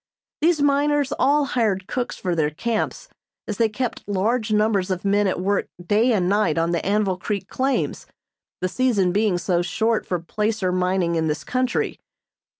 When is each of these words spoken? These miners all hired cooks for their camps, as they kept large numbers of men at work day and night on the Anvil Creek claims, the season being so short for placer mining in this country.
These 0.41 0.63
miners 0.63 1.13
all 1.19 1.45
hired 1.45 1.85
cooks 1.85 2.17
for 2.17 2.33
their 2.33 2.49
camps, 2.49 3.07
as 3.47 3.57
they 3.57 3.69
kept 3.69 4.03
large 4.07 4.51
numbers 4.51 4.89
of 4.89 5.05
men 5.05 5.27
at 5.27 5.39
work 5.39 5.67
day 5.79 6.11
and 6.11 6.27
night 6.27 6.57
on 6.57 6.71
the 6.71 6.83
Anvil 6.83 7.17
Creek 7.19 7.47
claims, 7.47 8.07
the 8.61 8.67
season 8.67 9.11
being 9.11 9.37
so 9.37 9.61
short 9.61 10.07
for 10.07 10.17
placer 10.17 10.71
mining 10.71 11.13
in 11.13 11.27
this 11.27 11.43
country. 11.43 11.99